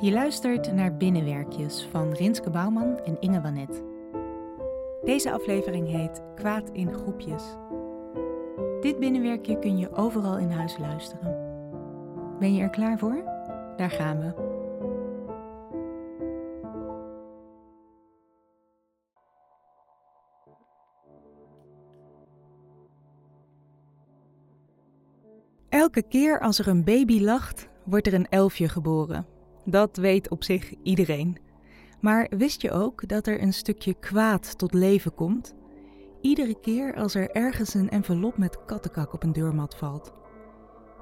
[0.00, 3.82] Je luistert naar Binnenwerkjes van Rinske Bouwman en Inge Wanet.
[5.04, 7.42] Deze aflevering heet Kwaad in groepjes.
[8.80, 11.36] Dit binnenwerkje kun je overal in huis luisteren.
[12.38, 13.24] Ben je er klaar voor?
[13.76, 14.48] Daar gaan we.
[25.68, 29.38] Elke keer als er een baby lacht, wordt er een elfje geboren.
[29.70, 31.38] Dat weet op zich iedereen.
[32.00, 35.54] Maar wist je ook dat er een stukje kwaad tot leven komt?
[36.20, 40.12] Iedere keer als er ergens een envelop met kattenkak op een deurmat valt.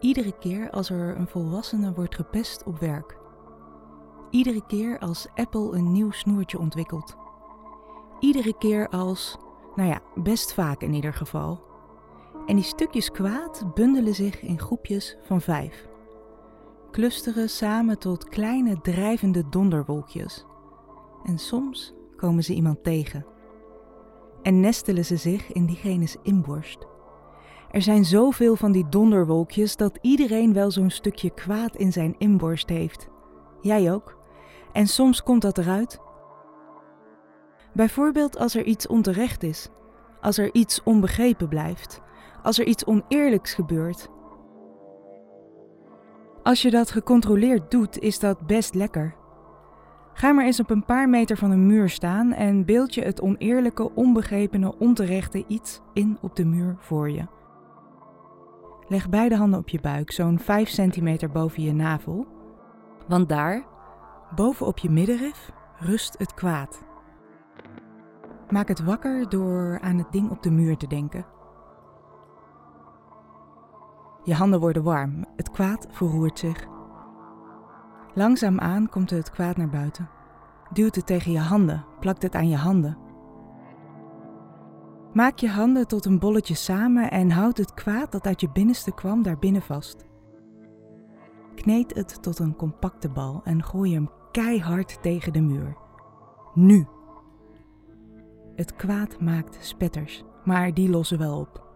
[0.00, 3.18] Iedere keer als er een volwassene wordt gepest op werk.
[4.30, 7.16] Iedere keer als Apple een nieuw snoertje ontwikkelt.
[8.18, 9.38] Iedere keer als,
[9.74, 11.62] nou ja, best vaak in ieder geval.
[12.46, 15.89] En die stukjes kwaad bundelen zich in groepjes van vijf
[16.90, 20.44] clusteren samen tot kleine drijvende donderwolkjes.
[21.24, 23.26] En soms komen ze iemand tegen.
[24.42, 26.86] En nestelen ze zich in diegene's inborst.
[27.70, 32.68] Er zijn zoveel van die donderwolkjes dat iedereen wel zo'n stukje kwaad in zijn inborst
[32.68, 33.08] heeft.
[33.60, 34.18] Jij ook.
[34.72, 36.00] En soms komt dat eruit.
[37.72, 39.68] Bijvoorbeeld als er iets onterecht is,
[40.20, 42.00] als er iets onbegrepen blijft,
[42.42, 44.08] als er iets oneerlijks gebeurt
[46.42, 49.14] als je dat gecontroleerd doet, is dat best lekker.
[50.12, 53.20] Ga maar eens op een paar meter van een muur staan en beeld je het
[53.20, 57.26] oneerlijke, onbegrepene, onterechte iets in op de muur voor je.
[58.88, 62.26] Leg beide handen op je buik, zo'n 5 centimeter boven je navel,
[63.08, 63.64] want daar,
[64.34, 66.82] boven op je middenrif, rust het kwaad.
[68.50, 71.24] Maak het wakker door aan het ding op de muur te denken.
[74.24, 76.66] Je handen worden warm, het kwaad verroert zich.
[78.14, 80.08] Langzaamaan komt het kwaad naar buiten.
[80.72, 82.98] Duwt het tegen je handen, plakt het aan je handen.
[85.12, 88.94] Maak je handen tot een bolletje samen en houd het kwaad dat uit je binnenste
[88.94, 90.04] kwam daarbinnen vast.
[91.54, 95.76] Kneed het tot een compacte bal en gooi hem keihard tegen de muur.
[96.54, 96.86] Nu!
[98.54, 101.69] Het kwaad maakt spetters, maar die lossen wel op.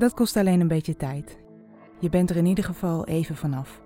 [0.00, 1.38] Dat kost alleen een beetje tijd.
[1.98, 3.82] Je bent er in ieder geval even vanaf.